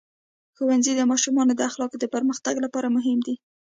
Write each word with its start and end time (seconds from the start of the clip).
ښوونځی 0.55 0.93
د 0.95 1.01
ماشومانو 1.11 1.51
د 1.55 1.61
اخلاقو 1.69 1.97
د 2.01 2.05
پرمختګ 2.13 2.55
لپاره 2.65 2.93
مهم 2.95 3.19
دی. 3.27 3.35